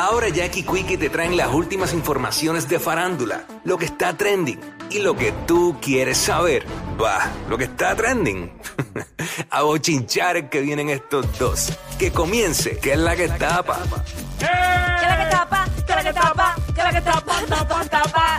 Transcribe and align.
Ahora 0.00 0.30
Jackie 0.30 0.62
Quickie 0.62 0.96
te 0.96 1.10
traen 1.10 1.36
las 1.36 1.52
últimas 1.52 1.92
informaciones 1.92 2.66
de 2.70 2.80
farándula, 2.80 3.44
lo 3.64 3.76
que 3.76 3.84
está 3.84 4.16
trending 4.16 4.58
y 4.88 5.00
lo 5.00 5.14
que 5.14 5.30
tú 5.46 5.76
quieres 5.82 6.16
saber. 6.16 6.64
Va, 6.98 7.30
lo 7.50 7.58
que 7.58 7.64
está 7.64 7.94
trending. 7.94 8.50
A 9.50 9.60
bochinchar 9.60 10.48
que 10.48 10.62
vienen 10.62 10.88
estos 10.88 11.38
dos. 11.38 11.78
Que 11.98 12.10
comience, 12.12 12.78
que 12.78 12.94
es 12.94 12.98
la 12.98 13.14
que 13.14 13.28
tapa. 13.28 13.78
¿Qué 14.38 14.46
es 14.46 15.02
la 15.06 15.18
que 15.22 15.30
tapa? 15.30 15.68
¿Qué 15.86 15.92
es 15.92 15.96
la 15.96 16.02
que 16.02 16.12
tapa? 16.14 16.56
¿Qué 16.64 16.80
es 16.80 16.84
la 16.84 16.92
que 16.92 17.00
tapa? 17.02 17.34
Tapa, 17.46 17.84
tapa. 17.84 18.38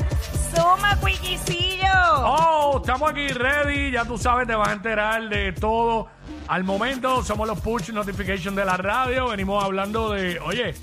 Suma, 0.56 1.00
Quickiecillo. 1.00 2.26
Oh, 2.26 2.80
estamos 2.82 3.12
aquí 3.12 3.28
ready. 3.28 3.92
Ya 3.92 4.04
tú 4.04 4.18
sabes, 4.18 4.48
te 4.48 4.56
vas 4.56 4.70
a 4.70 4.74
enterar 4.74 5.30
de 5.30 5.52
todo. 5.54 6.08
Al 6.48 6.64
momento 6.64 7.24
somos 7.24 7.48
los 7.48 7.60
push 7.60 7.92
notification 7.92 8.56
de 8.56 8.66
la 8.66 8.78
radio. 8.78 9.28
Venimos 9.30 9.64
hablando 9.64 10.10
de, 10.10 10.40
oye, 10.40 10.74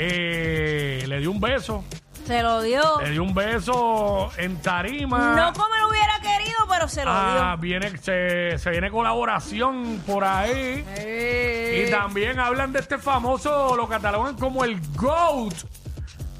eh, 0.00 1.04
le 1.06 1.18
dio 1.20 1.30
un 1.30 1.40
beso. 1.40 1.84
Se 2.26 2.42
lo 2.42 2.60
dio. 2.62 2.82
Le 3.00 3.10
dio 3.10 3.22
un 3.22 3.34
beso 3.34 4.30
en 4.36 4.60
tarima. 4.60 5.34
No 5.34 5.52
como 5.54 5.74
lo 5.76 5.88
hubiera 5.88 6.18
querido, 6.20 6.58
pero 6.68 6.86
se 6.86 7.04
lo 7.04 7.10
Ah, 7.10 7.54
dio. 7.56 7.62
viene, 7.62 7.96
se, 7.98 8.58
se 8.58 8.70
viene 8.70 8.90
colaboración 8.90 10.02
por 10.06 10.24
ahí. 10.24 10.84
Eh. 10.96 11.86
Y 11.86 11.90
también 11.90 12.38
hablan 12.38 12.72
de 12.72 12.80
este 12.80 12.98
famoso, 12.98 13.74
lo 13.76 13.88
catalogan 13.88 14.36
como 14.36 14.64
el 14.64 14.78
GOAT. 14.94 15.54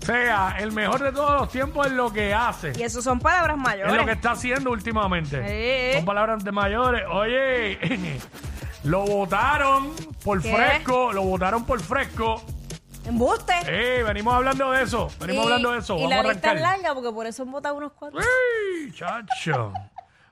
O 0.02 0.06
sea, 0.10 0.56
el 0.58 0.72
mejor 0.72 1.02
de 1.02 1.12
todos 1.12 1.40
los 1.40 1.50
tiempos 1.50 1.86
en 1.86 1.96
lo 1.96 2.12
que 2.12 2.32
hace. 2.32 2.72
Y 2.78 2.82
eso 2.82 3.02
son 3.02 3.18
palabras 3.18 3.56
Es 3.56 3.62
mayores. 3.62 3.94
lo 3.96 4.04
que 4.06 4.12
está 4.12 4.30
haciendo 4.32 4.70
últimamente. 4.70 5.40
Eh. 5.42 5.94
Son 5.96 6.04
palabras 6.04 6.44
de 6.44 6.52
mayores. 6.52 7.02
Oye, 7.10 7.78
lo 8.84 9.02
votaron 9.04 9.90
por 10.24 10.40
¿Qué? 10.42 10.52
fresco, 10.54 11.12
lo 11.12 11.22
votaron 11.22 11.64
por 11.64 11.80
fresco. 11.80 12.42
Embuste. 13.08 13.54
Eh, 13.66 14.02
venimos 14.02 14.34
hablando 14.34 14.70
de 14.70 14.82
eso. 14.82 15.10
Venimos 15.18 15.44
hablando 15.44 15.72
de 15.72 15.78
eso. 15.78 15.94
Y 15.96 16.02
Vamos 16.02 16.10
la 16.10 16.18
a 16.20 16.22
lista 16.32 16.38
es 16.48 16.52
arrancar. 16.52 16.72
larga 16.78 16.94
porque 16.94 17.10
por 17.12 17.26
eso 17.26 17.42
han 17.42 17.50
votado 17.50 17.74
unos 17.76 17.92
cuantos. 17.92 18.22
¡Ey, 18.24 18.92
chacho! 18.92 19.72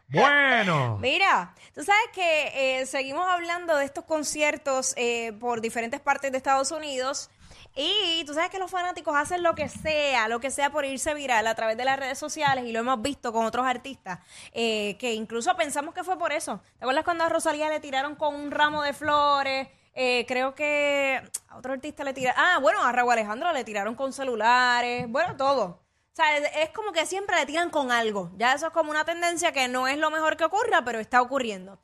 Bueno. 0.08 0.98
Mira, 1.00 1.54
tú 1.74 1.82
sabes 1.82 2.04
que 2.14 2.80
eh, 2.80 2.86
seguimos 2.86 3.26
hablando 3.28 3.76
de 3.76 3.84
estos 3.84 4.04
conciertos 4.04 4.94
eh, 4.96 5.32
por 5.40 5.60
diferentes 5.60 6.00
partes 6.00 6.30
de 6.30 6.38
Estados 6.38 6.70
Unidos 6.70 7.28
y 7.74 8.22
tú 8.24 8.32
sabes 8.32 8.50
que 8.50 8.58
los 8.58 8.70
fanáticos 8.70 9.14
hacen 9.16 9.42
lo 9.42 9.54
que 9.54 9.68
sea, 9.68 10.28
lo 10.28 10.38
que 10.38 10.50
sea 10.50 10.70
por 10.70 10.84
irse 10.84 11.12
viral 11.12 11.46
a 11.46 11.54
través 11.56 11.76
de 11.76 11.84
las 11.84 11.98
redes 11.98 12.18
sociales 12.18 12.64
y 12.64 12.72
lo 12.72 12.78
hemos 12.80 13.02
visto 13.02 13.32
con 13.32 13.44
otros 13.44 13.66
artistas 13.66 14.20
eh, 14.52 14.96
que 14.98 15.12
incluso 15.12 15.54
pensamos 15.56 15.92
que 15.92 16.04
fue 16.04 16.16
por 16.18 16.32
eso. 16.32 16.60
¿Te 16.78 16.84
acuerdas 16.84 17.04
cuando 17.04 17.24
a 17.24 17.28
Rosalía 17.28 17.68
le 17.68 17.80
tiraron 17.80 18.14
con 18.14 18.34
un 18.34 18.50
ramo 18.52 18.82
de 18.82 18.92
flores? 18.92 19.68
Eh, 19.98 20.26
creo 20.28 20.54
que 20.54 21.22
a 21.48 21.56
otro 21.56 21.72
artista 21.72 22.04
le 22.04 22.12
tiraron, 22.12 22.38
ah, 22.38 22.58
bueno, 22.60 22.84
a 22.84 22.92
Raúl 22.92 23.12
Alejandro 23.12 23.50
le 23.54 23.64
tiraron 23.64 23.94
con 23.94 24.12
celulares, 24.12 25.06
bueno, 25.08 25.36
todo. 25.38 25.64
O 25.64 26.16
sea, 26.16 26.36
es, 26.36 26.70
como 26.70 26.92
que 26.92 27.06
siempre 27.06 27.34
le 27.36 27.46
tiran 27.46 27.70
con 27.70 27.90
algo. 27.90 28.30
Ya 28.36 28.52
eso 28.52 28.66
es 28.66 28.72
como 28.74 28.90
una 28.90 29.06
tendencia 29.06 29.52
que 29.52 29.68
no 29.68 29.88
es 29.88 29.96
lo 29.96 30.10
mejor 30.10 30.36
que 30.36 30.44
ocurra, 30.44 30.82
pero 30.84 31.00
está 31.00 31.22
ocurriendo. 31.22 31.78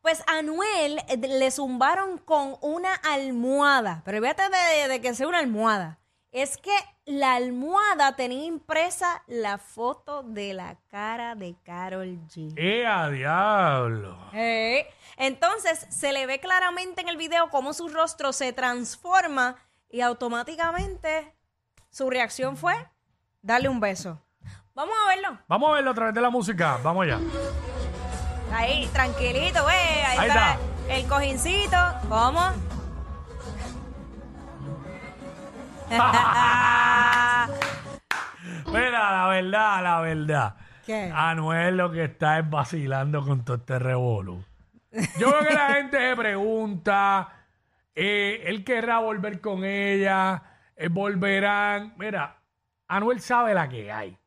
Pues 0.00 0.22
a 0.28 0.38
Anuel 0.38 1.00
eh, 1.08 1.16
le 1.16 1.50
zumbaron 1.50 2.18
con 2.18 2.56
una 2.60 2.94
almohada. 2.94 4.02
Pero 4.04 4.20
fíjate 4.20 4.44
de, 4.44 4.88
de 4.88 5.00
que 5.00 5.14
sea 5.14 5.26
una 5.26 5.40
almohada. 5.40 5.98
Es 6.36 6.58
que 6.58 6.76
la 7.06 7.36
almohada 7.36 8.14
tenía 8.14 8.44
impresa 8.44 9.22
la 9.26 9.56
foto 9.56 10.22
de 10.22 10.52
la 10.52 10.76
cara 10.90 11.34
de 11.34 11.56
Carol 11.64 12.08
G. 12.28 12.52
¡Eh, 12.58 12.86
a 12.86 13.08
diablo! 13.08 14.18
Eh, 14.34 14.86
Entonces 15.16 15.86
se 15.88 16.12
le 16.12 16.26
ve 16.26 16.38
claramente 16.38 17.00
en 17.00 17.08
el 17.08 17.16
video 17.16 17.48
cómo 17.48 17.72
su 17.72 17.88
rostro 17.88 18.34
se 18.34 18.52
transforma 18.52 19.56
y 19.88 20.02
automáticamente 20.02 21.34
su 21.88 22.10
reacción 22.10 22.58
fue 22.58 22.74
darle 23.40 23.70
un 23.70 23.80
beso. 23.80 24.20
Vamos 24.74 24.94
a 25.06 25.08
verlo. 25.08 25.38
Vamos 25.48 25.70
a 25.70 25.72
verlo 25.76 25.90
a 25.92 25.94
través 25.94 26.14
de 26.14 26.20
la 26.20 26.28
música. 26.28 26.78
Vamos 26.82 27.04
allá. 27.04 27.18
Ahí, 28.52 28.86
tranquilito, 28.92 29.62
güey. 29.62 29.74
Ahí, 29.74 30.18
Ahí 30.18 30.28
está, 30.28 30.52
está. 30.52 30.94
el 30.94 31.06
cojincito. 31.08 31.76
¿Cómo? 32.10 32.42
Mira, 38.66 39.12
la 39.12 39.28
verdad, 39.28 39.82
la 39.82 40.00
verdad. 40.00 40.56
¿Qué? 40.84 41.10
Anuel 41.14 41.76
lo 41.76 41.90
que 41.90 42.04
está 42.04 42.38
es 42.38 42.50
vacilando 42.50 43.24
con 43.24 43.44
todo 43.44 43.56
este 43.56 43.78
revolú. 43.78 44.44
Yo 45.18 45.30
veo 45.30 45.40
que 45.46 45.54
la 45.54 45.74
gente 45.74 45.98
se 45.98 46.16
pregunta, 46.16 47.28
eh, 47.94 48.42
él 48.46 48.64
querrá 48.64 48.98
volver 48.98 49.40
con 49.40 49.64
ella, 49.64 50.42
eh, 50.76 50.88
volverán. 50.88 51.94
Mira, 51.98 52.38
Anuel 52.88 53.20
sabe 53.20 53.54
la 53.54 53.68
que 53.68 53.92
hay. 53.92 54.18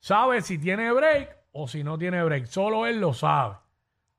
Sabe 0.00 0.40
si 0.42 0.58
tiene 0.58 0.92
break 0.92 1.36
o 1.52 1.68
si 1.68 1.84
no 1.84 1.98
tiene 1.98 2.22
break. 2.22 2.46
Solo 2.46 2.86
él 2.86 3.00
lo 3.00 3.14
sabe. 3.14 3.56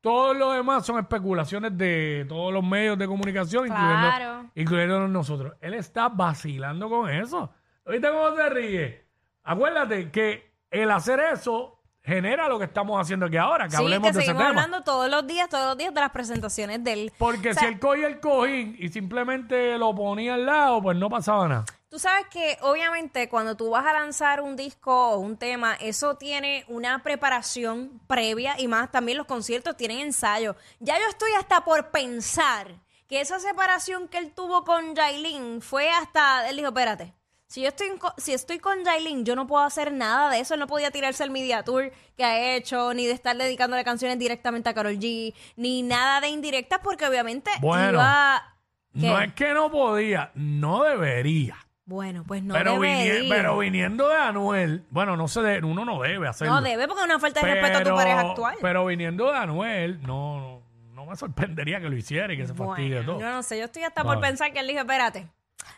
Todo 0.05 0.35
lo 0.35 0.51
demás 0.51 0.85
son 0.85 0.99
especulaciones 0.99 1.75
de 1.75 2.27
todos 2.29 2.53
los 2.53 2.63
medios 2.63 2.95
de 2.95 3.07
comunicación, 3.07 3.66
Claro. 3.66 3.83
incluyendo, 3.89 4.51
incluyéndonos 4.53 5.09
nosotros. 5.09 5.53
Él 5.61 5.73
está 5.73 6.09
vacilando 6.09 6.88
con 6.91 7.09
eso. 7.09 7.49
¿Viste 7.88 8.07
cómo 8.09 8.35
se 8.35 8.49
ríe? 8.49 9.05
Acuérdate 9.43 10.11
que 10.11 10.53
el 10.69 10.91
hacer 10.91 11.19
eso 11.33 11.79
genera 12.03 12.47
lo 12.47 12.59
que 12.59 12.66
estamos 12.66 13.01
haciendo 13.01 13.25
aquí 13.25 13.38
ahora, 13.38 13.66
que 13.66 13.71
sí, 13.71 13.77
hablemos 13.77 14.09
que 14.09 14.13
de 14.13 14.19
ese 14.19 14.27
seguimos 14.27 14.47
tema. 14.47 14.61
hablando 14.61 14.83
todos 14.83 15.09
los 15.09 15.25
días, 15.25 15.49
todos 15.49 15.66
los 15.69 15.77
días 15.79 15.91
de 15.91 16.01
las 16.01 16.11
presentaciones 16.11 16.83
del... 16.83 17.11
Porque 17.17 17.49
O 17.49 17.53
sea, 17.55 17.63
si 17.63 17.66
él 17.69 17.79
cogía 17.79 18.05
el 18.05 18.19
cojín 18.19 18.75
y 18.77 18.89
simplemente 18.89 19.75
lo 19.79 19.95
ponía 19.95 20.35
al 20.35 20.45
lado, 20.45 20.83
pues 20.83 20.95
no 20.97 21.09
pasaba 21.09 21.47
nada. 21.47 21.66
Tú 21.95 22.00
sabes 22.00 22.28
que 22.28 22.57
obviamente 22.59 23.29
cuando 23.29 23.56
tú 23.56 23.69
vas 23.69 23.85
a 23.85 23.94
lanzar 23.94 24.41
un 24.41 24.57
disco 24.57 25.11
o 25.11 25.19
un 25.19 25.38
tema, 25.38 25.75
eso 25.75 26.17
tiene 26.17 26.66
una 26.67 27.01
preparación 27.01 28.01
previa 28.06 28.59
y 28.59 28.67
más 28.67 28.91
también 28.91 29.17
los 29.17 29.28
conciertos 29.28 29.78
tienen 29.78 30.01
ensayo. 30.01 30.57
Ya 30.81 31.00
yo 31.00 31.07
estoy 31.07 31.31
hasta 31.39 31.63
por 31.63 31.91
pensar 31.91 32.81
que 33.07 33.22
esa 33.22 33.39
separación 33.39 34.09
que 34.09 34.17
él 34.17 34.34
tuvo 34.34 34.66
con 34.66 34.94
Jailin 34.94 35.61
fue 35.61 35.89
hasta, 35.89 36.50
él 36.50 36.57
dijo, 36.57 36.67
espérate, 36.67 37.13
si 37.47 37.61
yo 37.61 37.69
estoy, 37.69 37.91
si 38.17 38.34
estoy 38.34 38.59
con 38.59 38.84
Jailin, 38.84 39.23
yo 39.23 39.38
no 39.38 39.47
puedo 39.47 39.63
hacer 39.63 39.94
nada 39.94 40.29
de 40.31 40.41
eso. 40.41 40.55
Él 40.55 40.59
no 40.59 40.67
podía 40.67 40.91
tirarse 40.91 41.23
el 41.23 41.31
media 41.31 41.63
tour 41.63 41.94
que 42.17 42.25
ha 42.25 42.55
hecho, 42.57 42.94
ni 42.94 43.05
de 43.05 43.13
estar 43.13 43.38
dedicándole 43.38 43.85
canciones 43.85 44.19
directamente 44.19 44.67
a 44.67 44.73
Carol 44.73 45.00
G, 45.00 45.34
ni 45.55 45.81
nada 45.81 46.19
de 46.19 46.28
indirectas, 46.28 46.81
porque 46.84 47.05
obviamente 47.07 47.51
Bueno, 47.61 47.94
iba... 47.94 48.51
¿Qué? 49.00 49.07
No 49.07 49.19
es 49.19 49.34
que 49.34 49.53
no 49.53 49.72
podía, 49.72 50.31
no 50.35 50.84
debería. 50.84 51.64
Bueno, 51.88 52.23
pues 52.25 52.41
no 52.44 52.56
pero, 52.56 52.79
vinie- 52.79 53.06
debería. 53.13 53.35
pero 53.35 53.57
viniendo 53.59 54.07
de 54.09 54.16
Anuel, 54.16 54.85
bueno, 54.90 55.16
no 55.16 55.28
se 55.28 55.41
de- 55.41 55.59
uno 55.63 55.85
no 55.85 56.01
debe 56.01 56.28
hacerlo. 56.28 56.56
No 56.56 56.62
debe 56.62 56.88
porque 56.88 57.01
es 57.01 57.06
una 57.06 57.19
falta 57.19 57.41
de 57.41 57.53
respeto 57.53 57.78
a 57.78 57.84
tu 57.84 57.96
pareja 57.96 58.19
actual. 58.22 58.57
Pero 58.59 58.85
viniendo 58.85 59.31
de 59.31 59.38
Anuel, 59.38 60.01
no, 60.01 60.40
no, 60.40 60.62
no 60.94 61.06
me 61.06 61.16
sorprendería 61.16 61.79
que 61.79 61.88
lo 61.90 61.96
hiciera 61.96 62.34
y 62.34 62.38
que 62.38 62.47
se 62.47 62.56
fastidie 62.56 62.96
Bueno, 62.96 63.12
todo. 63.13 63.19
yo 63.22 63.29
no 63.29 63.44
sé, 63.44 63.59
yo 63.59 63.66
estoy 63.66 63.84
hasta 63.84 64.03
por 64.03 64.19
pensar 64.19 64.51
que 64.51 64.59
él 64.62 64.68
dijo, 64.68 64.79
espérate, 64.79 65.28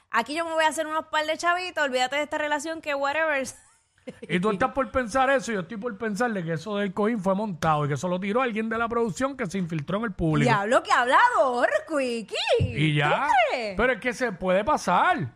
aquí 0.09 0.33
yo 0.33 0.45
me 0.45 0.53
voy 0.53 0.63
a 0.63 0.69
hacer 0.69 0.87
unos 0.87 1.07
par 1.07 1.25
de 1.25 1.37
chavitos, 1.37 1.83
olvídate 1.83 2.15
de 2.15 2.23
esta 2.23 2.37
relación 2.37 2.79
que 2.81 2.95
whatever. 2.95 3.45
Y 4.21 4.39
tú 4.39 4.51
estás 4.51 4.71
por 4.71 4.89
pensar 4.89 5.29
eso, 5.31 5.51
y 5.51 5.55
yo 5.55 5.59
estoy 5.61 5.75
por 5.75 5.97
pensar 5.97 6.31
de 6.31 6.41
que 6.41 6.53
eso 6.53 6.77
del 6.77 6.93
cojín 6.93 7.19
fue 7.19 7.35
montado 7.35 7.83
y 7.83 7.89
que 7.89 7.95
eso 7.95 8.07
lo 8.07 8.17
tiró 8.17 8.41
alguien 8.41 8.69
de 8.69 8.77
la 8.77 8.87
producción 8.87 9.35
que 9.35 9.45
se 9.47 9.57
infiltró 9.57 9.97
en 9.97 10.05
el 10.05 10.13
público. 10.13 10.49
Diablo 10.49 10.81
que 10.81 10.93
hablador, 10.93 11.67
Quickie. 11.89 12.35
Y 12.59 12.95
ya. 12.95 13.27
Pero 13.75 13.91
es 13.91 13.99
que 13.99 14.13
se 14.13 14.31
puede 14.31 14.63
pasar. 14.63 15.33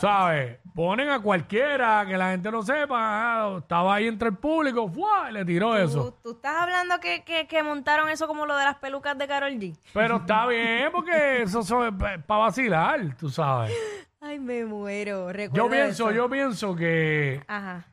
¿Sabes? 0.00 0.58
Ponen 0.74 1.08
a 1.08 1.20
cualquiera 1.20 2.04
que 2.06 2.16
la 2.18 2.30
gente 2.32 2.50
no 2.50 2.62
sepa. 2.62 2.96
ah, 2.98 3.56
estaba 3.58 3.94
ahí 3.94 4.06
entre 4.06 4.28
el 4.28 4.36
público, 4.36 4.88
¡fua! 4.88 5.30
le 5.30 5.44
tiró 5.44 5.70
¿Tú, 5.70 5.76
eso. 5.76 6.18
tú 6.22 6.32
estás 6.32 6.56
hablando 6.62 7.00
que, 7.00 7.24
que, 7.24 7.46
que 7.46 7.62
montaron 7.62 8.08
eso 8.10 8.26
como 8.26 8.44
lo 8.44 8.54
de 8.56 8.64
las 8.64 8.76
pelucas 8.76 9.16
de 9.16 9.26
Carol 9.26 9.52
G. 9.52 9.74
Pero 9.94 10.16
está 10.20 10.46
bien, 10.46 10.90
porque 10.92 11.42
eso 11.42 11.60
es 11.60 11.92
para 11.94 12.40
vacilar, 12.40 13.16
tú 13.16 13.30
sabes. 13.30 13.72
Ay, 14.20 14.38
me 14.38 14.64
muero. 14.64 15.28
Yo 15.28 15.32
Recuerda 15.32 15.70
pienso, 15.70 16.10
eso. 16.10 16.16
yo 16.16 16.28
pienso 16.28 16.76
que. 16.76 17.42
Ajá. 17.46 17.86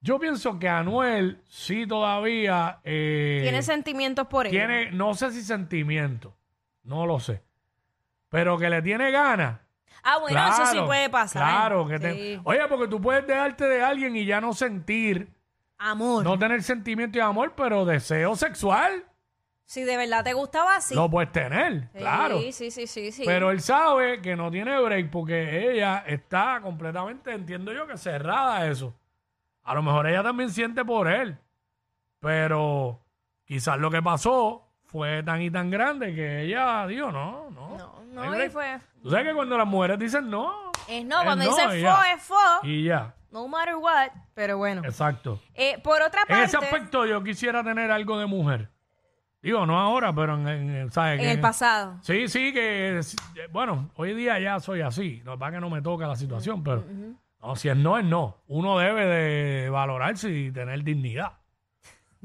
Yo 0.00 0.18
pienso 0.18 0.58
que 0.58 0.68
Anuel 0.68 1.40
sí 1.48 1.86
todavía. 1.86 2.80
eh, 2.84 3.40
Tiene 3.42 3.62
sentimientos 3.62 4.26
por 4.26 4.44
él. 4.46 4.50
tiene, 4.52 4.90
no 4.90 5.14
sé 5.14 5.30
si 5.32 5.40
sentimiento, 5.42 6.36
no 6.82 7.06
lo 7.06 7.18
sé. 7.18 7.42
Pero 8.28 8.58
que 8.58 8.68
le 8.68 8.82
tiene 8.82 9.10
ganas. 9.10 9.60
Ah, 10.02 10.18
bueno, 10.18 10.48
eso 10.48 10.66
sí 10.66 10.78
puede 10.84 11.08
pasar. 11.08 11.42
Claro, 11.42 11.86
que 11.88 11.98
te- 11.98 12.12
Sí. 12.14 12.40
Oye, 12.44 12.60
porque 12.68 12.88
tú 12.88 13.00
puedes 13.00 13.26
dejarte 13.26 13.64
de 13.66 13.82
alguien 13.82 14.14
y 14.16 14.24
ya 14.26 14.40
no 14.40 14.52
sentir, 14.52 15.32
Amor. 15.78 16.24
no 16.24 16.38
tener 16.38 16.62
sentimiento 16.62 17.18
y 17.18 17.20
amor, 17.20 17.54
pero 17.56 17.84
deseo 17.84 18.36
sexual 18.36 19.04
Si 19.66 19.82
de 19.82 19.96
verdad 19.96 20.22
te 20.22 20.34
gustaba, 20.34 20.78
sí. 20.82 20.94
lo 20.94 21.08
puedes 21.10 21.32
tener, 21.32 21.88
Sí, 21.92 21.98
claro. 21.98 22.38
Sí, 22.38 22.52
sí, 22.52 22.86
sí, 22.86 23.12
sí. 23.12 23.22
Pero 23.24 23.50
él 23.50 23.60
sabe 23.62 24.20
que 24.20 24.36
no 24.36 24.50
tiene 24.50 24.78
break 24.80 25.10
porque 25.10 25.70
ella 25.72 26.04
está 26.06 26.60
completamente, 26.62 27.32
entiendo 27.32 27.72
yo, 27.72 27.86
que 27.86 27.96
cerrada 27.96 28.58
a 28.58 28.66
eso. 28.68 28.94
A 29.62 29.72
lo 29.74 29.82
mejor 29.82 30.06
ella 30.06 30.22
también 30.22 30.50
siente 30.50 30.84
por 30.84 31.08
él, 31.08 31.38
pero 32.20 33.00
quizás 33.46 33.78
lo 33.78 33.90
que 33.90 34.02
pasó 34.02 34.66
fue 34.84 35.22
tan 35.22 35.40
y 35.42 35.50
tan 35.50 35.70
grande 35.70 36.14
que 36.14 36.42
ella 36.42 36.86
dijo, 36.86 37.10
no, 37.10 37.50
no. 37.50 37.76
No, 37.78 38.03
no 38.14 38.24
no, 38.24 38.32
y 38.34 38.36
break". 38.36 38.52
fue... 38.52 38.78
Tú 39.02 39.10
sabes 39.10 39.26
que 39.26 39.34
cuando 39.34 39.58
las 39.58 39.66
mujeres 39.66 39.98
dicen 39.98 40.30
no, 40.30 40.70
Es 40.88 41.04
no, 41.04 41.18
Es 41.18 41.24
cuando 41.24 41.44
no, 41.44 41.50
dice 41.50 41.62
y 41.64 41.82
fo, 41.82 41.88
ya. 42.02 42.12
es 42.14 42.22
fo. 42.22 42.34
Y 42.62 42.84
ya, 42.84 43.14
No 43.30 43.48
matter 43.48 43.74
what. 43.76 44.08
Pero 44.34 44.56
bueno. 44.58 44.82
exacto. 44.84 45.40
Eh, 45.54 45.78
por 45.82 46.00
otra 46.02 46.22
En 46.22 46.28
parte, 46.28 46.44
ese 46.44 46.56
aspecto 46.56 47.04
yo 47.06 47.22
quisiera 47.22 47.62
tener 47.64 47.90
algo 47.90 48.18
de 48.18 48.26
mujer. 48.26 48.70
Digo, 49.42 49.66
no 49.66 49.78
ahora, 49.78 50.10
pero 50.14 50.34
en, 50.36 50.48
en- 50.48 50.90
¿sabes? 50.90 51.20
en 51.20 51.28
el 51.28 51.40
pasado. 51.40 51.98
Sí, 52.00 52.28
sí, 52.28 52.52
que 52.54 52.98
eh, 52.98 53.02
bueno, 53.52 53.90
hoy 53.96 54.14
día 54.14 54.38
ya 54.38 54.58
soy 54.58 54.80
así. 54.80 55.20
No 55.24 55.38
para 55.38 55.52
que 55.56 55.60
no 55.60 55.68
me 55.68 55.82
toca 55.82 56.06
la 56.06 56.16
situación, 56.16 56.64
pero 56.64 56.82
no, 57.42 57.54
si 57.56 57.68
es 57.68 57.76
no, 57.76 57.98
es 57.98 58.04
no. 58.06 58.38
Uno 58.46 58.78
debe 58.78 59.04
de 59.04 59.68
valorarse 59.68 60.30
y 60.30 60.50
tener 60.50 60.82
dignidad. 60.82 61.32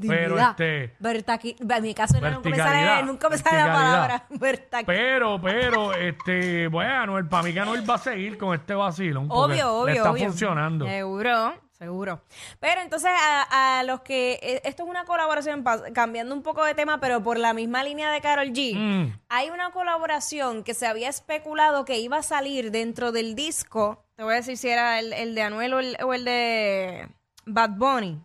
Pero 0.07 0.39
este, 0.39 0.95
Vertaqui- 0.99 1.55
en 1.59 1.81
mi 1.83 1.93
caso 1.93 2.19
no, 2.21 2.29
nunca 2.31 2.49
me 2.49 2.57
sale, 2.57 3.03
nunca 3.03 3.29
me 3.29 3.37
sale 3.37 3.57
la 3.57 3.73
palabra. 3.73 4.25
Vertaqui- 4.29 4.85
pero, 4.85 5.39
pero, 5.41 5.93
este, 5.93 6.67
bueno, 6.67 7.17
el 7.17 7.27
para 7.27 7.43
mí 7.43 7.53
que 7.53 7.59
Anuel 7.59 7.89
va 7.89 7.95
a 7.95 7.99
seguir 7.99 8.37
con 8.37 8.53
este 8.55 8.73
vacilón. 8.73 9.27
porque 9.27 9.53
Obvio, 9.63 9.73
obvio. 9.73 9.85
Le 9.85 9.97
está 9.97 10.11
obvio. 10.11 10.25
funcionando. 10.27 10.85
Seguro, 10.85 11.53
seguro. 11.71 12.21
Pero 12.59 12.81
entonces 12.81 13.09
a, 13.13 13.79
a 13.79 13.83
los 13.83 14.01
que. 14.01 14.39
eh, 14.41 14.61
Esto 14.63 14.83
es 14.83 14.89
una 14.89 15.05
colaboración, 15.05 15.63
cambiando 15.93 16.33
un 16.35 16.43
poco 16.43 16.63
de 16.63 16.75
tema, 16.75 16.99
pero 16.99 17.21
por 17.23 17.37
la 17.37 17.53
misma 17.53 17.83
línea 17.83 18.11
de 18.11 18.21
Carol 18.21 18.47
G. 18.49 18.75
Mm. 18.75 19.19
Hay 19.29 19.49
una 19.49 19.71
colaboración 19.71 20.63
que 20.63 20.73
se 20.73 20.87
había 20.87 21.09
especulado 21.09 21.85
que 21.85 21.99
iba 21.99 22.17
a 22.17 22.23
salir 22.23 22.71
dentro 22.71 23.11
del 23.11 23.35
disco. 23.35 24.03
Te 24.15 24.23
voy 24.23 24.33
a 24.33 24.37
decir 24.37 24.57
si 24.57 24.69
era 24.69 24.99
el, 24.99 25.13
el 25.13 25.33
de 25.35 25.41
Anuel 25.43 25.73
o 25.73 25.79
el, 25.79 25.97
o 26.03 26.13
el 26.13 26.25
de 26.25 27.07
Bad 27.45 27.69
Bunny. 27.77 28.21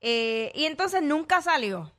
Eh, 0.00 0.50
y 0.54 0.64
entonces 0.64 1.02
nunca 1.02 1.42
salió. 1.42 1.92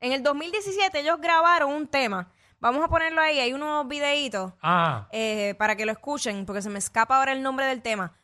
En 0.00 0.12
el 0.12 0.22
2017 0.22 1.00
ellos 1.00 1.20
grabaron 1.20 1.72
un 1.72 1.86
tema. 1.88 2.30
Vamos 2.60 2.84
a 2.84 2.88
ponerlo 2.88 3.20
ahí, 3.20 3.38
hay 3.38 3.52
unos 3.52 3.86
videitos 3.86 4.52
Ah, 4.62 5.06
eh, 5.12 5.54
para 5.58 5.76
que 5.76 5.86
lo 5.86 5.92
escuchen, 5.92 6.44
porque 6.46 6.62
se 6.62 6.70
me 6.70 6.78
escapa 6.78 7.16
ahora 7.18 7.32
el 7.32 7.42
nombre 7.42 7.66
del 7.66 7.82
tema. 7.82 8.16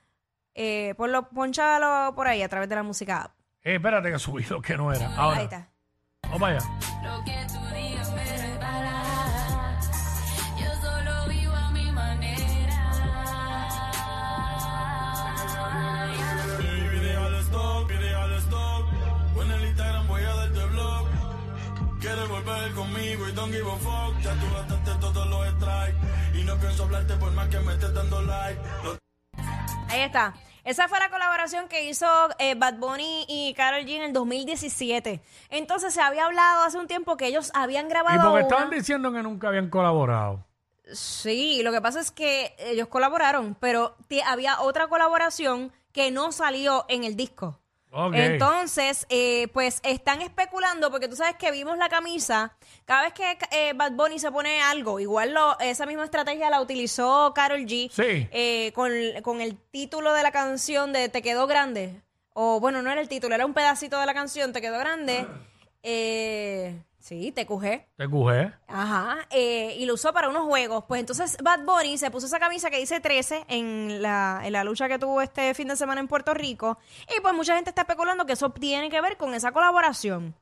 Eh, 0.54 0.94
ponlo, 0.96 1.28
ponchalo 1.30 2.14
por 2.14 2.26
ahí 2.28 2.42
a 2.42 2.48
través 2.48 2.68
de 2.68 2.74
la 2.76 2.82
música 2.82 3.22
app. 3.22 3.32
eh, 3.62 3.76
espérate 3.76 4.10
que 4.10 4.18
subí 4.18 4.44
lo 4.44 4.60
que 4.62 4.76
no 4.76 4.92
era. 4.92 5.14
Ahora, 5.16 5.38
Ahí 5.38 5.44
está. 5.44 5.68
vamos 6.22 6.40
para 6.40 6.56
allá. 6.56 6.66
Lo 7.02 7.24
que 7.24 7.32
tú 7.52 7.63
don't 23.44 23.52
give 23.52 23.66
a 23.66 23.76
fuck. 23.76 24.20
Ya 24.22 24.32
tú 24.34 24.46
gastaste 24.54 24.90
todos 25.00 25.26
los 25.28 25.48
strikes. 25.54 26.38
Y 26.38 26.44
no 26.44 26.56
pienso 26.58 26.84
hablarte 26.84 27.14
por 27.16 27.32
más 27.32 27.48
que 27.48 27.58
me 27.60 27.72
estés 27.74 27.92
dando 27.94 28.22
like. 28.22 28.60
No 28.82 28.98
Ahí 29.88 30.00
está. 30.00 30.34
Esa 30.64 30.88
fue 30.88 30.98
la 30.98 31.10
colaboración 31.10 31.68
que 31.68 31.84
hizo 31.90 32.06
eh, 32.38 32.54
Bad 32.54 32.78
Bunny 32.78 33.26
y 33.28 33.52
Karol 33.54 33.82
G 33.84 33.96
en 33.96 34.02
el 34.04 34.12
2017. 34.14 35.20
Entonces 35.50 35.92
se 35.92 36.00
había 36.00 36.24
hablado 36.24 36.62
hace 36.64 36.78
un 36.78 36.86
tiempo 36.86 37.18
que 37.18 37.26
ellos 37.26 37.50
habían 37.54 37.86
Y 37.86 37.88
grabado 37.90 38.16
porque 38.22 38.30
una- 38.32 38.40
estaban 38.40 38.70
diciendo 38.70 39.12
que 39.12 39.22
nunca 39.22 39.48
habían 39.48 39.68
colaborado. 39.68 40.44
Sí, 40.92 41.62
lo 41.62 41.70
que 41.70 41.82
pasa 41.82 42.00
es 42.00 42.10
que 42.10 42.54
ellos 42.58 42.88
colaboraron, 42.88 43.56
pero 43.60 43.94
había 44.26 44.60
otra 44.60 44.86
colaboración 44.88 45.70
que 45.92 46.10
no 46.10 46.32
salió 46.32 46.86
en 46.88 47.04
el 47.04 47.14
disco. 47.14 47.58
Entonces, 48.32 49.06
eh, 49.08 49.48
pues 49.52 49.80
están 49.84 50.20
especulando, 50.20 50.90
porque 50.90 51.08
tú 51.08 51.16
sabes 51.16 51.36
que 51.36 51.50
vimos 51.52 51.78
la 51.78 51.88
camisa, 51.88 52.56
cada 52.84 53.02
vez 53.02 53.12
que 53.12 53.38
eh, 53.52 53.72
Bad 53.74 53.92
Bunny 53.92 54.18
se 54.18 54.30
pone 54.32 54.60
algo, 54.60 54.98
igual 55.00 55.32
lo, 55.32 55.58
esa 55.60 55.86
misma 55.86 56.04
estrategia 56.04 56.50
la 56.50 56.60
utilizó 56.60 57.32
Carol 57.34 57.60
G 57.66 57.90
Sí. 57.92 58.28
eh, 58.32 58.72
con, 58.74 58.90
con 59.22 59.40
el 59.40 59.56
título 59.56 60.12
de 60.12 60.22
la 60.22 60.32
canción 60.32 60.92
de 60.92 61.08
Te 61.08 61.22
quedó 61.22 61.46
grande, 61.46 62.00
o 62.32 62.58
bueno, 62.60 62.82
no 62.82 62.90
era 62.90 63.00
el 63.00 63.08
título, 63.08 63.34
era 63.34 63.46
un 63.46 63.54
pedacito 63.54 63.98
de 64.00 64.06
la 64.06 64.14
canción, 64.14 64.52
Te 64.52 64.60
quedó 64.60 64.78
grande, 64.78 65.26
eh, 65.84 66.74
sí, 67.04 67.32
te 67.32 67.44
cujé. 67.44 67.86
Te 67.96 68.08
cujé. 68.08 68.50
Ajá, 68.66 69.18
eh, 69.30 69.76
y 69.78 69.84
lo 69.86 69.94
usó 69.94 70.12
para 70.12 70.28
unos 70.28 70.44
juegos. 70.44 70.84
Pues 70.88 71.00
entonces 71.00 71.36
Bad 71.42 71.64
Bunny 71.64 71.98
se 71.98 72.10
puso 72.10 72.26
esa 72.26 72.38
camisa 72.40 72.70
que 72.70 72.78
dice 72.78 73.00
13 73.00 73.44
en 73.48 74.00
la, 74.02 74.40
en 74.42 74.52
la 74.52 74.64
lucha 74.64 74.88
que 74.88 74.98
tuvo 74.98 75.20
este 75.20 75.52
fin 75.54 75.68
de 75.68 75.76
semana 75.76 76.00
en 76.00 76.08
Puerto 76.08 76.32
Rico. 76.32 76.78
Y 77.16 77.20
pues 77.20 77.34
mucha 77.34 77.54
gente 77.54 77.70
está 77.70 77.82
especulando 77.82 78.24
que 78.24 78.32
eso 78.32 78.50
tiene 78.50 78.88
que 78.88 79.00
ver 79.00 79.16
con 79.16 79.34
esa 79.34 79.52
colaboración. 79.52 80.34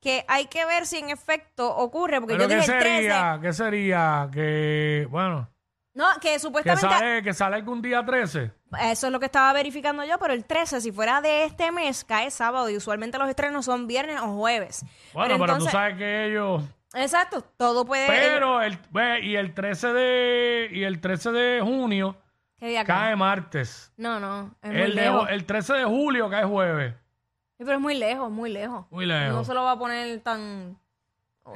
Que 0.00 0.24
hay 0.28 0.46
que 0.46 0.64
ver 0.64 0.86
si 0.86 0.96
en 0.98 1.10
efecto 1.10 1.76
ocurre, 1.76 2.20
porque 2.20 2.34
Pero 2.34 2.44
yo 2.44 2.48
¿qué 2.48 2.54
dije 2.56 2.72
el 2.72 2.78
13. 2.78 2.94
sería? 2.96 3.38
¿Qué 3.42 3.52
sería? 3.52 4.28
Que, 4.32 5.06
bueno, 5.10 5.50
No, 5.92 6.06
que 6.20 6.32
que 6.32 6.38
supuestamente. 6.38 6.88
sale, 6.88 7.22
que 7.22 7.34
sale 7.34 7.56
algún 7.56 7.82
día 7.82 8.04
13. 8.04 8.52
Eso 8.82 9.06
es 9.08 9.12
lo 9.12 9.18
que 9.18 9.26
estaba 9.26 9.52
verificando 9.52 10.04
yo, 10.04 10.18
pero 10.18 10.32
el 10.32 10.44
13, 10.44 10.80
si 10.80 10.92
fuera 10.92 11.20
de 11.20 11.44
este 11.44 11.72
mes, 11.72 12.04
cae 12.04 12.30
sábado 12.30 12.70
y 12.70 12.76
usualmente 12.76 13.18
los 13.18 13.28
estrenos 13.28 13.64
son 13.64 13.86
viernes 13.88 14.20
o 14.20 14.28
jueves. 14.36 14.84
Bueno, 15.12 15.34
pero, 15.34 15.44
entonces- 15.54 15.70
tú 15.72 15.76
sabes 15.76 15.96
que 15.96 16.26
ellos... 16.26 16.62
Exacto, 16.94 17.42
todo 17.56 17.84
puede. 17.84 18.06
Pero, 18.08 18.62
el, 18.62 18.76
ve, 18.90 19.20
y 19.24 19.36
el 19.36 19.54
13 19.54 19.92
de 19.92 20.68
y 20.72 20.82
el 20.82 21.00
13 21.00 21.30
de 21.30 21.60
junio 21.62 22.16
¿Qué 22.58 22.66
día 22.68 22.84
cae? 22.84 22.96
cae 23.08 23.16
martes. 23.16 23.92
No, 23.96 24.18
no, 24.18 24.54
es 24.62 24.70
muy 24.72 24.80
El, 24.80 24.94
de- 24.96 25.02
lejos. 25.02 25.28
el 25.30 25.44
13 25.44 25.72
de 25.74 25.84
julio 25.84 26.28
cae 26.30 26.44
jueves. 26.44 26.94
Sí, 27.58 27.64
pero 27.64 27.74
es 27.74 27.80
muy 27.80 27.94
lejos, 27.94 28.30
muy 28.30 28.50
lejos. 28.50 28.86
Muy 28.90 29.06
lejos. 29.06 29.32
No 29.34 29.44
se 29.44 29.54
lo 29.54 29.62
va 29.64 29.72
a 29.72 29.78
poner 29.78 30.18
tan... 30.20 30.78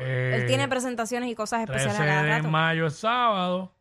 Eh, 0.01 0.33
Él 0.41 0.47
tiene 0.47 0.69
presentaciones 0.69 1.29
y 1.31 1.35
cosas 1.35 1.65
13 1.67 1.85
especiales 1.87 2.13
a 2.13 2.15
cada 2.15 2.23
de 2.27 2.37
rato. 2.39 2.49
mayo 2.49 2.87
es 2.87 2.97
sábado. 2.97 3.74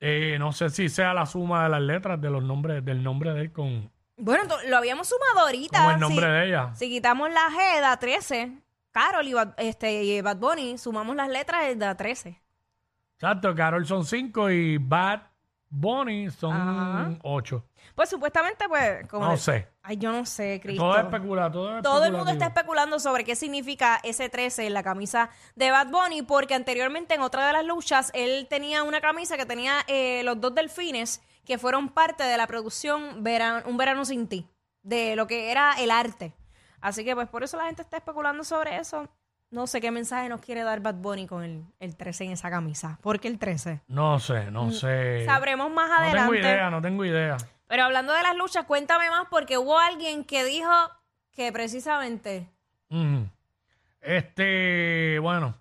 Eh, 0.00 0.36
no 0.38 0.52
sé 0.52 0.70
si 0.70 0.88
sea 0.88 1.12
la 1.12 1.26
suma 1.26 1.64
de 1.64 1.68
las 1.70 1.82
letras 1.82 2.20
de 2.20 2.30
los 2.30 2.42
nombres 2.42 2.82
del 2.84 3.02
nombre 3.02 3.32
de 3.34 3.40
él 3.42 3.52
con, 3.52 3.90
Bueno, 4.16 4.46
to- 4.48 4.56
lo 4.68 4.76
habíamos 4.78 5.08
sumado 5.08 5.46
ahorita. 5.46 5.84
con 5.84 5.94
el 5.94 6.00
nombre 6.00 6.26
si, 6.26 6.32
de 6.32 6.46
ella. 6.48 6.74
si 6.74 6.88
quitamos 6.88 7.30
la 7.30 7.48
G 7.50 7.90
de 7.90 7.96
13, 7.98 8.52
Carol 8.92 9.26
y 9.28 9.32
Bad, 9.34 9.54
este, 9.58 10.02
y 10.02 10.20
Bad 10.22 10.36
Bunny, 10.38 10.78
sumamos 10.78 11.14
las 11.16 11.28
letras 11.28 11.68
de 11.68 11.76
la 11.76 11.96
13. 11.96 12.40
Exacto, 13.14 13.54
Carol 13.54 13.84
son 13.86 14.04
5 14.06 14.50
y 14.50 14.78
Bad 14.78 15.20
Ajá. 16.52 17.04
son 17.04 17.18
8. 17.22 17.64
Pues 17.94 18.08
supuestamente, 18.10 18.68
pues... 18.68 19.06
Como 19.08 19.26
No 19.26 19.36
sé. 19.36 19.68
Ay, 19.82 19.96
yo 19.96 20.12
no 20.12 20.26
sé, 20.26 20.60
Cristo. 20.62 20.82
Todo 20.82 20.96
es 20.98 21.04
especulado, 21.04 21.50
todo 21.52 21.76
es 21.78 21.82
Todo 21.82 22.04
el 22.04 22.12
mundo 22.12 22.30
está 22.30 22.46
especulativo. 22.46 22.60
especulando 22.60 22.98
sobre 23.00 23.24
qué 23.24 23.36
significa 23.36 24.00
ese 24.02 24.28
13 24.28 24.66
en 24.66 24.74
la 24.74 24.82
camisa 24.82 25.30
de 25.54 25.70
Bad 25.70 25.88
Bunny, 25.88 26.22
porque 26.22 26.54
anteriormente 26.54 27.14
en 27.14 27.20
otra 27.22 27.46
de 27.46 27.52
las 27.52 27.64
luchas 27.64 28.10
él 28.14 28.46
tenía 28.50 28.82
una 28.82 29.00
camisa 29.00 29.36
que 29.36 29.46
tenía 29.46 29.74
eh, 29.86 30.22
los 30.24 30.40
dos 30.40 30.54
delfines 30.54 31.22
que 31.44 31.56
fueron 31.58 31.88
parte 31.88 32.24
de 32.24 32.36
la 32.36 32.46
producción 32.46 33.24
Veran- 33.24 33.62
Un 33.66 33.76
Verano 33.76 34.04
Sin 34.04 34.28
Ti, 34.28 34.48
de 34.82 35.16
lo 35.16 35.26
que 35.26 35.50
era 35.50 35.72
el 35.78 35.90
arte. 35.90 36.34
Así 36.80 37.04
que 37.04 37.14
pues 37.14 37.28
por 37.28 37.42
eso 37.44 37.56
la 37.56 37.66
gente 37.66 37.82
está 37.82 37.96
especulando 37.98 38.42
sobre 38.44 38.76
eso. 38.76 39.08
No 39.50 39.66
sé 39.66 39.80
qué 39.80 39.90
mensaje 39.90 40.28
nos 40.28 40.40
quiere 40.40 40.62
dar 40.62 40.80
Bad 40.80 40.94
Bunny 40.94 41.26
con 41.26 41.42
el, 41.42 41.64
el 41.80 41.96
13 41.96 42.24
en 42.24 42.30
esa 42.32 42.50
camisa. 42.50 42.98
¿Por 43.02 43.18
qué 43.18 43.26
el 43.28 43.38
13? 43.38 43.80
No 43.88 44.20
sé, 44.20 44.50
no 44.50 44.70
sé. 44.70 45.22
Mm, 45.22 45.26
Sabremos 45.26 45.70
más 45.72 45.88
No 45.88 45.96
adelante. 45.96 46.20
tengo 46.20 46.34
idea, 46.36 46.70
no 46.70 46.80
tengo 46.80 47.04
idea. 47.04 47.36
Pero 47.66 47.84
hablando 47.84 48.12
de 48.12 48.22
las 48.22 48.36
luchas, 48.36 48.64
cuéntame 48.66 49.10
más 49.10 49.26
porque 49.28 49.58
hubo 49.58 49.78
alguien 49.78 50.24
que 50.24 50.44
dijo 50.44 50.70
que 51.32 51.52
precisamente... 51.52 52.48
Este, 54.00 55.18
bueno. 55.20 55.56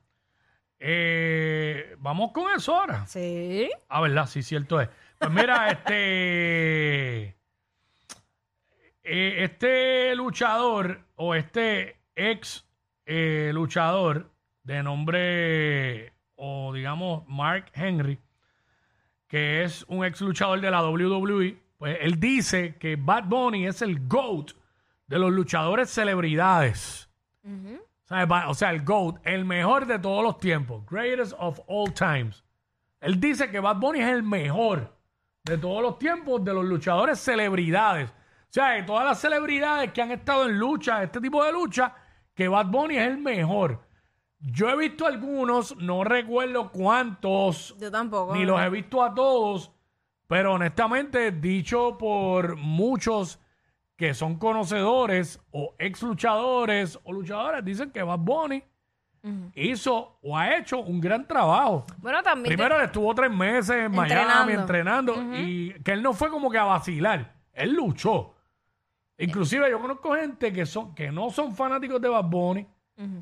eh, 0.79 1.96
vamos 2.00 2.31
con 2.31 2.51
eso 2.55 2.75
ahora. 2.75 3.05
Sí. 3.08 3.69
Ah, 3.89 4.01
verdad, 4.01 4.27
sí, 4.27 4.43
cierto 4.43 4.79
es. 4.79 4.89
Pues 5.17 5.31
mira, 5.31 5.67
este. 5.72 7.36
eh, 9.03 9.43
este 9.43 10.15
luchador 10.15 11.01
o 11.15 11.36
este 11.36 12.00
ex 12.15 12.65
eh, 13.12 13.50
luchador 13.54 14.30
de 14.63 14.84
nombre, 14.84 16.13
o 16.36 16.72
digamos, 16.74 17.28
Mark 17.28 17.66
Henry, 17.74 18.20
que 19.28 19.63
es 19.63 19.84
un 19.88 20.06
ex 20.06 20.22
luchador 20.22 20.62
de 20.62 20.70
la 20.72 20.84
WWE, 20.88 21.58
pues 21.78 21.98
él 22.01 22.20
dice 22.20 22.75
que 22.78 22.96
Bad 22.96 23.24
Bunny 23.25 23.66
es 23.68 23.82
el 23.82 24.08
GOAT 24.08 24.51
de 25.08 25.18
los 25.20 25.32
luchadores 25.32 25.89
celebridades. 25.89 27.10
Va- 28.12 28.48
O 28.50 28.54
sea, 28.54 28.70
el 28.72 28.84
GOAT, 28.84 29.18
el 29.24 29.46
mejor 29.46 29.86
de 29.86 29.98
todos 30.00 30.24
los 30.24 30.38
tiempos, 30.39 30.86
greatest 30.89 31.34
of 31.39 31.60
all 31.68 31.92
times. 31.94 32.44
Él 33.01 33.20
dice 33.20 33.50
que 33.50 33.60
Bad 33.60 33.78
Bunny 33.78 34.01
es 34.01 34.10
el 34.10 34.24
mejor 34.24 34.96
de 35.46 35.58
todos 35.58 35.82
los 35.82 35.98
tiempos 35.98 36.44
de 36.44 36.54
los 36.54 36.66
luchadores 36.66 37.20
celebridades. 37.20 38.10
O 38.10 38.51
sea, 38.51 38.70
de 38.72 38.84
todas 38.84 39.06
las 39.06 39.20
celebridades 39.20 39.92
que 39.94 40.01
han 40.01 40.12
estado 40.12 40.46
en 40.48 40.60
lucha, 40.60 41.01
este 41.04 41.22
tipo 41.22 41.44
de 41.44 41.51
lucha, 41.51 41.94
que 42.39 42.48
Bad 42.48 42.67
Bunny 42.67 42.96
es 42.96 43.05
el 43.05 43.17
mejor. 43.17 43.81
Yo 44.39 44.69
he 44.69 44.77
visto 44.77 45.05
algunos, 45.05 45.75
no 45.75 46.05
recuerdo 46.05 46.72
cuántos, 46.72 47.75
Yo 47.77 47.91
tampoco. 47.91 48.34
ni 48.34 48.46
los 48.46 48.62
he 48.62 48.69
visto 48.69 49.03
a 49.03 49.13
todos, 49.13 49.74
pero 50.25 50.53
honestamente, 50.53 51.34
dicho 51.34 51.98
por 51.98 52.55
muchos 52.55 53.41
que 53.98 54.13
son 54.13 54.38
conocedores 54.38 55.41
o 55.51 55.75
ex 55.79 56.01
luchadores 56.01 56.98
o 57.03 57.12
luchadores, 57.12 57.65
dicen 57.65 57.91
que 57.91 58.01
Bad 58.03 58.19
Bunny 58.19 58.63
hizo 59.53 60.17
o 60.22 60.38
ha 60.38 60.55
hecho 60.55 60.79
un 60.79 61.01
gran 61.01 61.27
trabajo. 61.27 61.86
Bueno, 61.98 62.24
también. 62.24 62.55
Primero 62.55 62.77
él 62.77 62.86
estuvo 62.86 63.13
tres 63.13 63.29
meses 63.29 63.75
en 63.75 63.91
Miami 63.91 64.53
Entrenando. 64.53 65.13
entrenando 65.15 65.36
y 65.38 65.74
que 65.84 65.91
él 65.91 66.01
no 66.01 66.13
fue 66.13 66.29
como 66.29 66.50
que 66.50 66.58
a 66.58 66.63
vacilar, 66.63 67.34
él 67.51 67.74
luchó. 67.74 68.34
Inclusive 69.20 69.70
yo 69.70 69.80
conozco 69.80 70.16
gente 70.16 70.52
que 70.52 70.66
son 70.66 70.96
que 70.96 71.12
no 71.12 71.30
son 71.30 71.56
fanáticos 71.56 72.02
de 72.02 72.10
Bad 72.10 72.26
Bunny, 72.26 72.68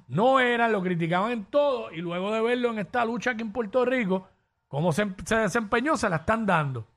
no 0.08 0.40
eran, 0.40 0.72
lo 0.72 0.82
criticaban 0.82 1.32
en 1.32 1.46
todo 1.46 1.92
y 1.92 1.98
luego 1.98 2.32
de 2.32 2.42
verlo 2.42 2.72
en 2.72 2.80
esta 2.80 3.06
lucha 3.06 3.32
aquí 3.32 3.42
en 3.42 3.52
Puerto 3.52 3.86
Rico, 3.86 4.28
cómo 4.68 4.92
se, 4.92 5.08
se 5.26 5.36
desempeñó, 5.36 5.98
se 5.98 6.10
la 6.10 6.18
están 6.18 6.46
dando. 6.46 6.88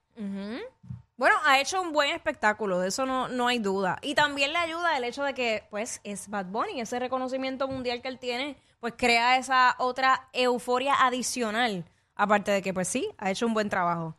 Bueno, 1.20 1.36
ha 1.44 1.60
hecho 1.60 1.82
un 1.82 1.92
buen 1.92 2.10
espectáculo, 2.14 2.78
de 2.78 2.88
eso 2.88 3.04
no, 3.04 3.28
no 3.28 3.48
hay 3.48 3.58
duda. 3.58 3.98
Y 4.00 4.14
también 4.14 4.54
le 4.54 4.58
ayuda 4.58 4.96
el 4.96 5.04
hecho 5.04 5.22
de 5.22 5.34
que, 5.34 5.64
pues, 5.68 6.00
es 6.02 6.30
Bad 6.30 6.46
Bunny, 6.46 6.80
ese 6.80 6.98
reconocimiento 6.98 7.68
mundial 7.68 8.00
que 8.00 8.08
él 8.08 8.18
tiene, 8.18 8.56
pues 8.80 8.94
crea 8.96 9.36
esa 9.36 9.76
otra 9.78 10.28
euforia 10.32 10.94
adicional. 11.04 11.84
Aparte 12.14 12.50
de 12.52 12.62
que, 12.62 12.72
pues 12.72 12.88
sí, 12.88 13.06
ha 13.18 13.30
hecho 13.30 13.46
un 13.46 13.52
buen 13.52 13.68
trabajo. 13.68 14.16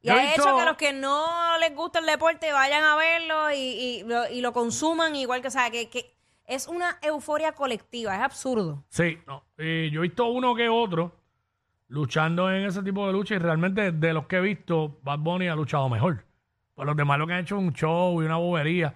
Y 0.00 0.10
ha 0.10 0.32
hecho 0.34 0.56
que 0.56 0.64
los 0.64 0.76
que 0.76 0.92
no 0.92 1.58
les 1.58 1.74
gusta 1.74 1.98
el 1.98 2.06
deporte 2.06 2.52
vayan 2.52 2.84
a 2.84 2.96
verlo 2.96 3.50
y, 3.52 3.56
y 3.56 4.02
lo, 4.04 4.28
y 4.28 4.40
lo 4.40 4.52
consuman 4.52 5.16
igual 5.16 5.42
que, 5.42 5.48
o 5.48 5.50
sea, 5.50 5.70
que, 5.70 5.88
que 5.88 6.14
es 6.46 6.68
una 6.68 6.98
euforia 7.02 7.52
colectiva, 7.52 8.14
es 8.14 8.22
absurdo. 8.22 8.84
Sí, 8.88 9.18
no. 9.26 9.44
eh, 9.58 9.90
yo 9.92 10.00
he 10.00 10.08
visto 10.08 10.26
uno 10.26 10.54
que 10.54 10.68
otro 10.68 11.12
luchando 11.88 12.50
en 12.52 12.66
ese 12.66 12.82
tipo 12.82 13.06
de 13.06 13.12
lucha 13.12 13.34
y 13.34 13.38
realmente 13.38 13.92
de 13.92 14.12
los 14.12 14.26
que 14.26 14.36
he 14.36 14.40
visto, 14.40 14.98
Bad 15.02 15.18
Bunny 15.20 15.48
ha 15.48 15.54
luchado 15.54 15.88
mejor. 15.88 16.24
Pues 16.74 16.86
los 16.86 16.96
demás 16.96 17.18
lo 17.18 17.26
que 17.26 17.32
han 17.32 17.40
hecho 17.40 17.56
es 17.56 17.62
un 17.62 17.72
show 17.72 18.22
y 18.22 18.24
una 18.26 18.36
bobería. 18.36 18.94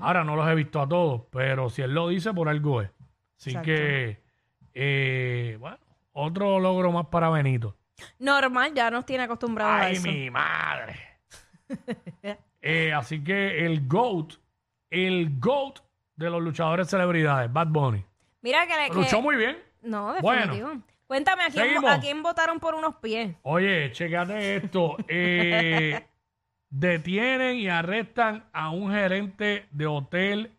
Ahora 0.00 0.22
no 0.22 0.36
los 0.36 0.46
he 0.48 0.54
visto 0.54 0.80
a 0.80 0.88
todos, 0.88 1.22
pero 1.30 1.68
si 1.68 1.82
él 1.82 1.92
lo 1.92 2.06
dice, 2.08 2.32
por 2.32 2.48
algo 2.48 2.80
es. 2.80 2.90
Así 3.36 3.50
Exacto. 3.50 3.66
que, 3.66 4.22
eh, 4.72 5.56
bueno, 5.58 5.78
otro 6.12 6.60
logro 6.60 6.92
más 6.92 7.06
para 7.06 7.28
Benito. 7.30 7.74
Normal, 8.18 8.72
ya 8.74 8.90
nos 8.90 9.04
tiene 9.06 9.24
acostumbrados 9.24 9.80
a 9.80 9.84
¡Ay, 9.86 9.96
eso. 9.96 10.08
mi 10.08 10.30
madre! 10.30 11.00
Eh, 12.66 12.94
así 12.94 13.22
que 13.22 13.66
el 13.66 13.86
GOAT, 13.86 14.36
el 14.88 15.38
GOAT 15.38 15.80
de 16.16 16.30
los 16.30 16.40
luchadores 16.42 16.88
celebridades, 16.88 17.52
Bad 17.52 17.66
Bunny. 17.66 18.02
Mira 18.40 18.66
que 18.66 18.74
le... 18.74 18.88
que- 18.88 18.94
Luchó 18.94 19.20
muy 19.20 19.36
bien. 19.36 19.58
No, 19.82 20.14
Bueno. 20.22 20.40
definitivo. 20.54 20.82
Cuéntame, 21.06 21.42
¿a 21.42 21.50
quién, 21.50 21.66
Seguimos. 21.66 21.90
¿a 21.90 22.00
quién 22.00 22.22
votaron 22.22 22.58
por 22.60 22.74
unos 22.74 22.94
pies? 22.96 23.36
Oye, 23.42 23.92
checate 23.92 24.56
esto. 24.56 24.96
Eh, 25.08 26.06
detienen 26.70 27.56
y 27.58 27.68
arrestan 27.68 28.44
a 28.54 28.70
un 28.70 28.90
gerente 28.92 29.66
de 29.70 29.86
hotel 29.86 30.52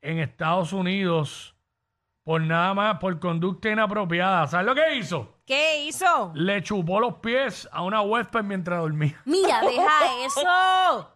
en 0.00 0.18
Estados 0.20 0.72
Unidos 0.72 1.54
por 2.26 2.40
nada 2.40 2.74
más, 2.74 2.98
por 2.98 3.20
conducta 3.20 3.70
inapropiada. 3.70 4.48
¿Sabes 4.48 4.66
lo 4.66 4.74
que 4.74 4.96
hizo? 4.96 5.32
¿Qué 5.46 5.84
hizo? 5.84 6.32
Le 6.34 6.60
chupó 6.60 6.98
los 6.98 7.14
pies 7.18 7.68
a 7.70 7.82
una 7.84 8.00
huésped 8.02 8.42
mientras 8.42 8.80
dormía. 8.80 9.14
Mira, 9.24 9.60
deja 9.60 10.24
eso. 10.26 11.12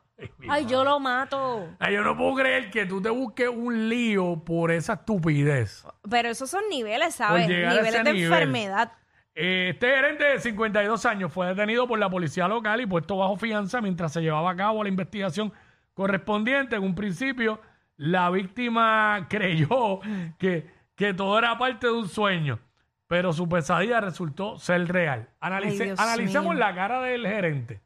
Ay, 0.48 0.66
yo 0.66 0.84
lo 0.84 1.00
mato. 1.00 1.66
Ay, 1.80 1.94
yo 1.94 2.02
no 2.04 2.16
puedo 2.16 2.36
creer 2.36 2.70
que 2.70 2.86
tú 2.86 3.02
te 3.02 3.08
busques 3.10 3.48
un 3.48 3.88
lío 3.88 4.44
por 4.44 4.70
esa 4.70 4.92
estupidez. 4.92 5.84
Pero 6.08 6.28
esos 6.28 6.48
son 6.48 6.62
niveles, 6.70 7.16
¿sabes? 7.16 7.46
Por 7.46 7.50
llegar 7.56 7.72
a 7.72 7.74
Niveles 7.74 7.94
ese 7.94 8.04
de 8.04 8.12
nivel. 8.12 8.32
enfermedad. 8.32 8.92
Eh, 9.34 9.70
Este 9.74 9.88
gerente 9.92 10.22
de 10.24 10.38
52 10.38 11.06
años 11.06 11.32
fue 11.32 11.48
detenido 11.48 11.88
por 11.88 11.98
la 11.98 12.08
policía 12.08 12.46
local 12.46 12.80
y 12.82 12.86
puesto 12.86 13.16
bajo 13.16 13.36
fianza 13.36 13.80
mientras 13.80 14.12
se 14.12 14.20
llevaba 14.20 14.52
a 14.52 14.56
cabo 14.56 14.84
la 14.84 14.88
investigación 14.90 15.52
correspondiente. 15.94 16.76
En 16.76 16.84
un 16.84 16.94
principio, 16.94 17.60
la 17.96 18.30
víctima 18.30 19.26
creyó 19.30 20.00
que, 20.38 20.78
que 21.00 21.14
todo 21.14 21.38
era 21.38 21.56
parte 21.56 21.86
de 21.86 21.92
un 21.94 22.08
sueño, 22.08 22.58
pero 23.06 23.32
su 23.32 23.48
pesadilla 23.48 24.02
resultó 24.02 24.58
ser 24.58 24.86
real. 24.86 25.30
Analice- 25.40 25.80
Ay, 25.82 25.86
Dios 25.88 25.98
analicemos 26.00 26.50
mío. 26.54 26.58
la 26.60 26.74
cara 26.74 27.00
del 27.00 27.26
gerente. 27.26 27.80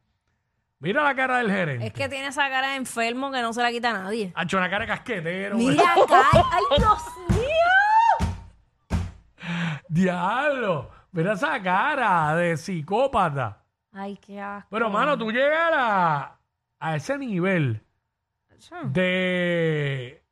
Mira 0.81 1.05
la 1.05 1.15
cara 1.15 1.39
del 1.39 1.51
gerente. 1.51 1.87
Es 1.87 1.93
que 1.93 2.09
tiene 2.09 2.27
esa 2.27 2.49
cara 2.51 2.71
de 2.71 2.75
enfermo 2.77 3.31
que 3.31 3.41
no 3.41 3.53
se 3.53 3.63
la 3.63 3.71
quita 3.71 3.91
a 3.91 4.03
nadie. 4.03 4.33
Ha 4.35 4.43
hecho 4.43 4.57
una 4.59 4.69
cara 4.69 4.85
de 4.85 4.89
casquetero. 4.89 5.57
Mira 5.57 5.85
acá. 5.93 6.25
¡Ay, 6.33 6.65
Dios 6.77 7.03
mío! 7.29 8.29
Diablo. 9.89 10.91
Mira 11.13 11.35
esa 11.35 11.63
cara 11.63 12.35
de 12.35 12.57
psicópata. 12.57 13.63
Ay, 13.93 14.17
qué 14.17 14.41
asco. 14.41 14.69
Pero, 14.73 14.91
mano, 14.91 15.17
tú 15.17 15.31
llegas 15.31 15.71
a, 15.73 16.37
a 16.81 16.97
ese 16.97 17.17
nivel 17.17 17.81
de, 18.87 20.24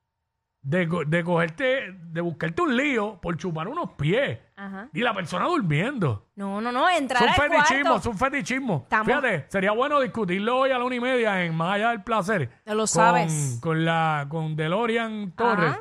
de, 0.62 0.88
co- 0.88 1.04
de 1.04 1.24
cogerte, 1.24 1.92
de 1.92 2.20
buscarte 2.20 2.62
un 2.62 2.76
lío 2.76 3.18
por 3.20 3.36
chupar 3.36 3.66
unos 3.68 3.90
pies. 3.92 4.38
Ajá. 4.56 4.88
Y 4.92 5.00
la 5.00 5.12
persona 5.12 5.46
durmiendo. 5.46 6.28
No, 6.36 6.60
no, 6.60 6.70
no. 6.70 6.88
Es 6.88 6.98
Entrar 7.00 7.22
un 7.22 7.28
al 7.28 7.34
fetichismo, 7.34 7.82
cuarto. 7.90 7.96
es 7.98 8.06
un 8.06 8.18
fetichismo. 8.18 8.80
Estamos- 8.84 9.06
Fíjate, 9.08 9.46
sería 9.48 9.72
bueno 9.72 10.00
discutirlo 10.00 10.58
hoy 10.58 10.70
a 10.70 10.78
la 10.78 10.84
una 10.84 10.94
y 10.94 11.00
media 11.00 11.44
en 11.44 11.54
Más 11.56 11.74
allá 11.74 11.90
del 11.90 12.02
placer. 12.02 12.50
Ya 12.64 12.74
lo 12.74 12.82
con- 12.82 12.88
sabes. 12.88 13.58
Con 13.60 13.84
la, 13.84 14.26
con 14.28 14.54
Delorian 14.56 15.32
Torres. 15.32 15.70
Ajá. 15.72 15.80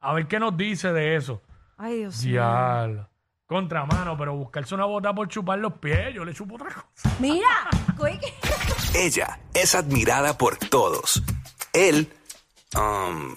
A 0.00 0.12
ver 0.14 0.26
qué 0.28 0.38
nos 0.40 0.56
dice 0.56 0.92
de 0.92 1.16
eso. 1.16 1.42
Ay, 1.76 1.98
Dios 1.98 2.22
mío. 2.24 2.32
Diablo. 2.32 3.08
Contramano, 3.46 4.16
pero 4.16 4.34
buscarse 4.34 4.74
una 4.74 4.86
bota 4.86 5.14
por 5.14 5.28
chupar 5.28 5.58
los 5.58 5.74
pies, 5.74 6.12
yo 6.14 6.24
le 6.24 6.32
chupo 6.32 6.54
otra 6.56 6.68
cosa. 6.70 7.10
Mira. 7.20 7.46
que- 8.20 9.06
Ella 9.06 9.38
es 9.54 9.74
admirada 9.74 10.36
por 10.38 10.56
todos. 10.56 11.22
Él, 11.72 12.10
um, 12.74 13.36